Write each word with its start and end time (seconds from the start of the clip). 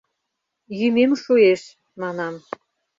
—Йӱмем 0.79 1.11
шуэш, 1.23 1.61
манам... 2.01 2.35